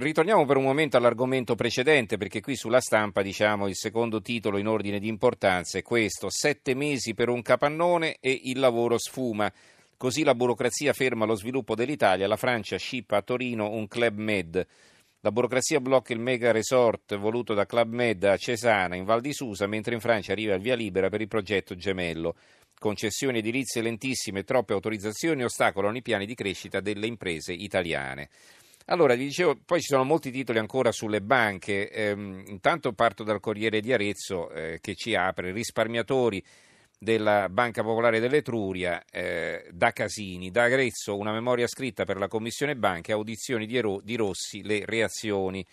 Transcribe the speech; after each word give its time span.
Ritorniamo 0.00 0.46
per 0.46 0.56
un 0.56 0.62
momento 0.62 0.96
all'argomento 0.96 1.54
precedente, 1.54 2.16
perché 2.16 2.40
qui 2.40 2.56
sulla 2.56 2.80
stampa, 2.80 3.20
diciamo, 3.20 3.68
il 3.68 3.76
secondo 3.76 4.22
titolo 4.22 4.56
in 4.56 4.66
ordine 4.66 4.98
di 4.98 5.08
importanza 5.08 5.76
è 5.76 5.82
questo: 5.82 6.30
sette 6.30 6.74
mesi 6.74 7.12
per 7.12 7.28
un 7.28 7.42
capannone 7.42 8.16
e 8.18 8.40
il 8.44 8.58
lavoro 8.60 8.96
sfuma. 8.96 9.52
Così 9.98 10.22
la 10.22 10.34
burocrazia 10.34 10.94
ferma 10.94 11.26
lo 11.26 11.34
sviluppo 11.34 11.74
dell'Italia, 11.74 12.26
la 12.26 12.36
Francia 12.36 12.78
scippa 12.78 13.18
a 13.18 13.22
Torino 13.22 13.72
un 13.72 13.86
Club 13.88 14.16
Med. 14.16 14.66
La 15.20 15.32
burocrazia 15.32 15.80
blocca 15.80 16.14
il 16.14 16.20
mega 16.20 16.50
resort 16.50 17.18
voluto 17.18 17.52
da 17.52 17.66
Club 17.66 17.92
Med 17.92 18.24
a 18.24 18.38
Cesana, 18.38 18.96
in 18.96 19.04
Val 19.04 19.20
di 19.20 19.34
Susa, 19.34 19.66
mentre 19.66 19.92
in 19.92 20.00
Francia 20.00 20.32
arriva 20.32 20.54
il 20.54 20.62
via 20.62 20.76
libera 20.76 21.10
per 21.10 21.20
il 21.20 21.28
progetto 21.28 21.76
gemello. 21.76 22.36
Concessioni 22.78 23.40
edilizie 23.40 23.82
lentissime 23.82 24.40
e 24.40 24.44
troppe 24.44 24.72
autorizzazioni 24.72 25.44
ostacolano 25.44 25.98
i 25.98 26.00
piani 26.00 26.24
di 26.24 26.34
crescita 26.34 26.80
delle 26.80 27.06
imprese 27.06 27.52
italiane. 27.52 28.30
Allora, 28.90 29.14
vi 29.14 29.26
dicevo, 29.26 29.56
poi 29.64 29.80
ci 29.80 29.86
sono 29.86 30.02
molti 30.02 30.32
titoli 30.32 30.58
ancora 30.58 30.90
sulle 30.90 31.20
banche. 31.20 31.88
Ehm, 31.90 32.42
intanto 32.48 32.92
parto 32.92 33.22
dal 33.22 33.38
Corriere 33.38 33.80
di 33.80 33.92
Arezzo 33.92 34.50
eh, 34.50 34.80
che 34.80 34.96
ci 34.96 35.14
apre 35.14 35.52
risparmiatori 35.52 36.42
della 36.98 37.48
Banca 37.48 37.82
Popolare 37.82 38.18
dell'Etruria 38.18 39.04
eh, 39.08 39.68
da 39.70 39.92
Casini. 39.92 40.50
Da 40.50 40.64
Arezzo 40.64 41.16
una 41.16 41.30
memoria 41.30 41.68
scritta 41.68 42.04
per 42.04 42.16
la 42.16 42.26
Commissione 42.26 42.74
Banche, 42.74 43.12
audizioni 43.12 43.64
di, 43.64 43.76
Ero, 43.76 44.00
di 44.02 44.16
Rossi, 44.16 44.64
le 44.64 44.84
reazioni. 44.84 45.64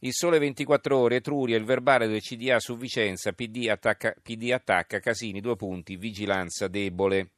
Il 0.00 0.12
Sole 0.12 0.38
24 0.38 0.98
Ore, 0.98 1.16
Etruria, 1.16 1.56
il 1.56 1.64
verbale 1.64 2.08
del 2.08 2.20
CDA 2.20 2.60
su 2.60 2.76
Vicenza, 2.76 3.32
PD 3.32 3.68
attacca, 3.70 4.14
PD 4.20 4.50
attacca 4.50 4.98
Casini, 4.98 5.40
due 5.40 5.56
punti, 5.56 5.96
vigilanza 5.96 6.68
debole. 6.68 7.30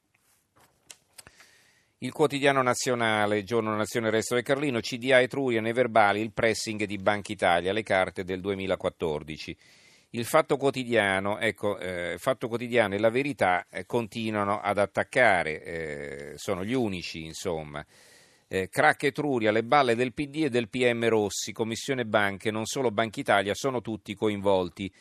Il 2.04 2.12
quotidiano 2.12 2.60
nazionale, 2.60 3.44
giorno 3.44 3.74
Nazione 3.74 4.10
Resto 4.10 4.34
del 4.34 4.44
Carlino, 4.44 4.80
CDA 4.80 5.22
Etruria 5.22 5.62
nei 5.62 5.72
verbali, 5.72 6.20
il 6.20 6.32
pressing 6.32 6.84
di 6.84 6.98
Banca 6.98 7.32
Italia, 7.32 7.72
le 7.72 7.82
carte 7.82 8.24
del 8.24 8.42
2014. 8.42 9.56
Il 10.10 10.26
Fatto 10.26 10.58
Quotidiano, 10.58 11.38
ecco, 11.38 11.78
eh, 11.78 12.16
Fatto 12.18 12.46
Quotidiano 12.46 12.94
e 12.94 12.98
la 12.98 13.08
Verità 13.08 13.64
eh, 13.70 13.86
continuano 13.86 14.60
ad 14.60 14.76
attaccare, 14.76 15.62
eh, 15.62 16.32
sono 16.36 16.62
gli 16.62 16.74
unici, 16.74 17.24
insomma. 17.24 17.82
Eh, 18.48 18.68
crack 18.68 19.04
Etruria, 19.04 19.50
le 19.50 19.64
balle 19.64 19.94
del 19.94 20.12
PD 20.12 20.42
e 20.44 20.50
del 20.50 20.68
PM 20.68 21.08
Rossi, 21.08 21.52
Commissione 21.52 22.04
Banche, 22.04 22.50
non 22.50 22.66
solo 22.66 22.90
Banca 22.90 23.18
Italia, 23.18 23.54
sono 23.54 23.80
tutti 23.80 24.14
coinvolti. 24.14 24.92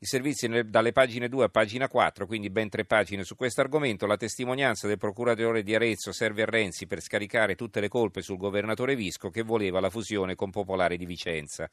I 0.00 0.06
servizi 0.06 0.48
dalle 0.66 0.92
pagine 0.92 1.28
2 1.28 1.46
a 1.46 1.48
pagina 1.48 1.88
4, 1.88 2.24
quindi 2.24 2.50
ben 2.50 2.68
tre 2.68 2.84
pagine 2.84 3.24
su 3.24 3.34
questo 3.34 3.62
argomento. 3.62 4.06
La 4.06 4.16
testimonianza 4.16 4.86
del 4.86 4.96
procuratore 4.96 5.64
di 5.64 5.74
Arezzo 5.74 6.12
serve 6.12 6.42
a 6.42 6.44
Renzi 6.44 6.86
per 6.86 7.00
scaricare 7.00 7.56
tutte 7.56 7.80
le 7.80 7.88
colpe 7.88 8.22
sul 8.22 8.36
governatore 8.36 8.94
Visco 8.94 9.28
che 9.28 9.42
voleva 9.42 9.80
la 9.80 9.90
fusione 9.90 10.36
con 10.36 10.50
Popolare 10.50 10.96
di 10.96 11.04
Vicenza. 11.04 11.68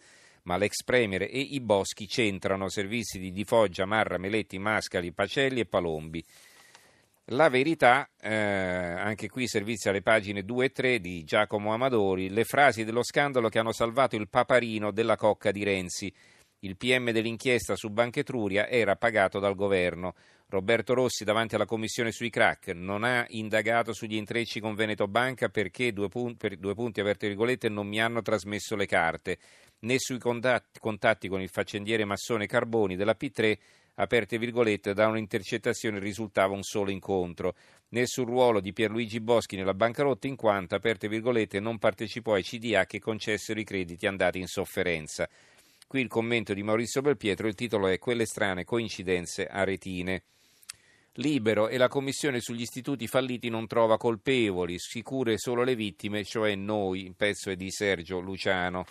Ma 0.45 0.57
l'ex 0.57 0.81
premier 0.83 1.21
e 1.21 1.37
i 1.37 1.61
boschi 1.61 2.07
centrano 2.07 2.67
servizi 2.67 3.19
di 3.19 3.31
Di 3.31 3.43
Foggia, 3.43 3.85
Marra, 3.85 4.17
Meletti, 4.17 4.57
Mascali, 4.57 5.11
Pacelli 5.11 5.59
e 5.59 5.67
Palombi. 5.67 6.25
La 7.25 7.49
verità, 7.49 8.09
eh, 8.19 8.33
anche 8.33 9.29
qui 9.29 9.47
servizi 9.47 9.87
alle 9.87 10.01
pagine 10.01 10.43
2 10.43 10.65
e 10.65 10.71
3 10.71 10.99
di 10.99 11.23
Giacomo 11.23 11.73
Amadori, 11.73 12.31
le 12.31 12.43
frasi 12.43 12.83
dello 12.83 13.03
scandalo 13.03 13.49
che 13.49 13.59
hanno 13.59 13.71
salvato 13.71 14.15
il 14.15 14.29
paparino 14.29 14.89
della 14.89 15.15
cocca 15.15 15.51
di 15.51 15.63
Renzi. 15.63 16.11
Il 16.65 16.77
PM 16.77 17.11
dell'inchiesta 17.11 17.75
su 17.75 17.91
Banca 17.91 18.21
Etruria 18.21 18.67
era 18.67 18.95
pagato 18.95 19.37
dal 19.37 19.53
governo. 19.53 20.15
Roberto 20.47 20.95
Rossi 20.95 21.23
davanti 21.23 21.53
alla 21.53 21.67
commissione 21.67 22.11
sui 22.11 22.31
crack 22.31 22.69
non 22.69 23.03
ha 23.03 23.23
indagato 23.29 23.93
sugli 23.93 24.15
intrecci 24.15 24.59
con 24.59 24.73
Veneto 24.73 25.07
Banca 25.07 25.49
perché, 25.49 25.93
due 25.93 26.09
punti, 26.09 26.37
per 26.37 26.57
due 26.57 26.73
punti 26.73 27.01
aperte 27.01 27.27
virgolette, 27.27 27.69
non 27.69 27.85
mi 27.85 28.01
hanno 28.01 28.23
trasmesso 28.23 28.75
le 28.75 28.87
carte, 28.87 29.37
né 29.81 29.99
sui 29.99 30.17
contatti, 30.17 30.79
contatti 30.79 31.27
con 31.27 31.39
il 31.39 31.49
faccendiere 31.49 32.03
massone 32.03 32.47
Carboni 32.47 32.95
della 32.95 33.15
P3 33.15 33.57
aperte 33.97 34.39
virgolette, 34.39 34.95
da 34.95 35.07
un'intercettazione 35.07 35.99
risultava 35.99 36.55
un 36.55 36.63
solo 36.63 36.89
incontro, 36.89 37.53
né 37.89 38.07
sul 38.07 38.25
ruolo 38.25 38.59
di 38.59 38.73
Pierluigi 38.73 39.21
Boschi 39.21 39.55
nella 39.55 39.75
bancarotta 39.75 40.25
in 40.25 40.35
quanto, 40.35 40.73
aperte 40.73 41.07
virgolette, 41.07 41.59
non 41.59 41.77
partecipò 41.77 42.33
ai 42.33 42.43
CDA 42.43 42.85
che 42.85 42.99
concessero 42.99 43.59
i 43.59 43.63
crediti 43.63 44.07
andati 44.07 44.39
in 44.39 44.47
sofferenza. 44.47 45.29
Qui 45.87 46.01
il 46.01 46.07
commento 46.07 46.55
di 46.55 46.63
Maurizio 46.63 47.01
Belpietro, 47.01 47.47
il 47.47 47.53
titolo 47.53 47.87
è 47.87 47.99
Quelle 47.99 48.25
strane 48.25 48.63
coincidenze 48.63 49.45
aretine. 49.45 50.23
Libero 51.19 51.67
e 51.67 51.77
la 51.77 51.87
commissione 51.87 52.41
sugli 52.41 52.61
istituti 52.61 53.07
falliti 53.07 53.49
non 53.49 53.67
trova 53.67 53.95
colpevoli, 53.95 54.79
sicure 54.79 55.37
solo 55.37 55.63
le 55.63 55.75
vittime, 55.75 56.23
cioè 56.23 56.55
noi, 56.55 57.05
il 57.05 57.15
pezzo 57.15 57.51
è 57.51 57.55
di 57.55 57.69
Sergio 57.69 58.19
Luciano. 58.19 58.83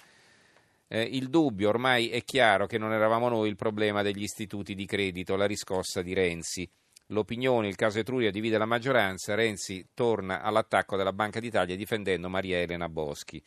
Eh, 0.87 1.03
il 1.03 1.29
dubbio, 1.29 1.69
ormai 1.69 2.11
è 2.11 2.23
chiaro 2.23 2.67
che 2.67 2.79
non 2.79 2.93
eravamo 2.93 3.29
noi 3.29 3.49
il 3.49 3.57
problema 3.57 4.03
degli 4.03 4.23
istituti 4.23 4.75
di 4.75 4.87
credito, 4.87 5.35
la 5.35 5.47
riscossa 5.47 6.01
di 6.01 6.15
Renzi. 6.15 6.67
L'opinione, 7.09 7.69
il 7.69 7.77
caso 7.77 7.99
Etruria 7.99 8.31
divide 8.31 8.57
la 8.57 8.65
maggioranza, 8.67 9.35
Renzi 9.35 9.89
torna 9.93 10.41
all'attacco 10.41 10.97
della 10.97 11.13
Banca 11.13 11.41
d'Italia 11.41 11.77
difendendo 11.77 12.31
Maria 12.31 12.61
Elena 12.61 12.89
Boschi. 12.89 13.43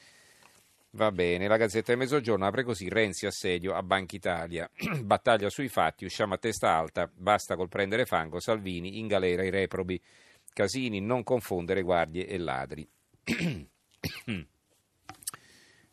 Va 0.92 1.12
bene, 1.12 1.48
la 1.48 1.58
Gazzetta 1.58 1.92
del 1.92 1.98
Mezzogiorno 1.98 2.46
apre 2.46 2.64
così 2.64 2.90
Renzi 2.90 3.26
assedio 3.26 3.74
a 3.76 3.84
Banca 3.84 4.16
Italia. 4.16 4.70
Battaglia 5.04 5.50
sui 5.50 5.68
fatti, 5.68 6.06
usciamo 6.06 6.34
a 6.34 6.38
testa 6.38 6.74
alta, 6.74 7.10
basta 7.14 7.56
col 7.56 7.68
prendere 7.68 8.06
fango, 8.06 8.40
Salvini 8.40 9.00
in 9.00 9.08
galera 9.08 9.44
i 9.44 9.50
reprobi. 9.50 10.02
Casini 10.54 11.00
non 11.00 11.24
confondere 11.24 11.82
guardie 11.82 12.26
e 12.26 12.38
ladri. 12.38 12.88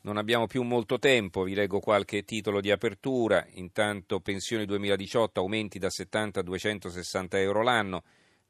Non 0.04 0.18
abbiamo 0.18 0.46
più 0.46 0.62
molto 0.64 0.98
tempo, 0.98 1.44
vi 1.44 1.54
leggo 1.54 1.80
qualche 1.80 2.24
titolo 2.24 2.60
di 2.60 2.70
apertura. 2.70 3.46
Intanto 3.52 4.20
pensioni 4.20 4.66
2018 4.66 5.40
aumenti 5.40 5.78
da 5.78 5.88
70 5.88 6.40
a 6.40 6.42
260 6.42 7.40
euro 7.40 7.62
l'anno 7.62 8.02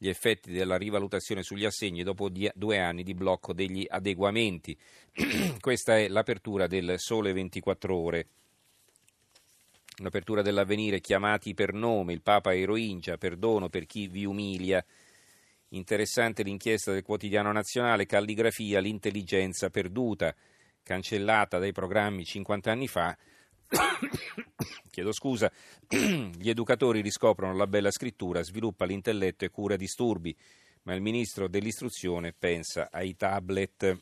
gli 0.05 0.09
effetti 0.11 0.53
della 0.53 0.77
rivalutazione 0.77 1.43
sugli 1.43 1.65
assegni 1.65 2.03
dopo 2.03 2.29
due 2.29 2.79
anni 2.79 3.03
di 3.03 3.15
blocco 3.15 3.55
degli 3.55 3.87
adeguamenti. 3.89 4.77
Questa 5.59 5.97
è 5.97 6.09
l'apertura 6.09 6.67
del 6.67 6.97
Sole 6.99 7.33
24 7.33 7.97
Ore. 7.97 8.27
L'apertura 10.03 10.43
dell'avvenire 10.43 11.01
chiamati 11.01 11.55
per 11.55 11.73
nome, 11.73 12.13
il 12.13 12.21
Papa 12.21 12.55
eroincia, 12.55 13.17
perdono 13.17 13.71
per 13.71 13.87
chi 13.87 14.07
vi 14.07 14.27
umilia. 14.27 14.85
Interessante 15.69 16.43
l'inchiesta 16.43 16.93
del 16.93 17.03
quotidiano 17.03 17.51
nazionale, 17.51 18.05
calligrafia, 18.05 18.81
l'intelligenza 18.81 19.71
perduta, 19.71 20.35
cancellata 20.83 21.59
dai 21.59 21.73
programmi 21.73 22.27
50 22.27 22.71
anni 22.71 22.89
fa, 22.89 23.17
chiedo 24.91 25.13
scusa, 25.13 25.51
gli 25.89 26.49
educatori 26.49 27.01
riscoprono 27.01 27.55
la 27.55 27.67
bella 27.67 27.91
scrittura, 27.91 28.43
sviluppa 28.43 28.85
l'intelletto 28.85 29.45
e 29.45 29.51
cura 29.51 29.77
disturbi, 29.77 30.37
ma 30.83 30.95
il 30.95 31.01
ministro 31.01 31.49
dell'istruzione 31.49 32.33
pensa 32.33 32.89
ai 32.91 33.17
tablet. 33.17 34.01